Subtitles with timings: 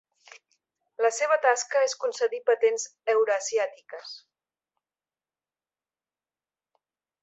[1.05, 4.17] La seva tasca és concedir patents eurasiàtiques.